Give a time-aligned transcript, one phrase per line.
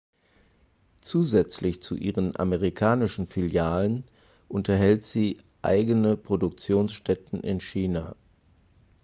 [1.01, 4.03] Zusätzlich zu ihren amerikanischen Filialen
[4.49, 8.15] unterhält sie eigene Produktionsstätten in China.